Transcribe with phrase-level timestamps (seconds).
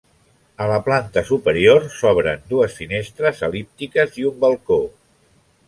[0.63, 4.83] A la planta superior s'obren dues finestres el·líptiques i un balcó.